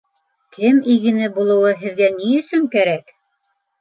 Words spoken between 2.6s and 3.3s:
кәрәк?